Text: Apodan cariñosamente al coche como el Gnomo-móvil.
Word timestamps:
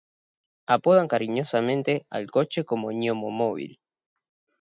Apodan 0.65 1.07
cariñosamente 1.07 2.07
al 2.09 2.31
coche 2.31 2.65
como 2.65 2.89
el 2.89 2.97
Gnomo-móvil. 2.97 3.77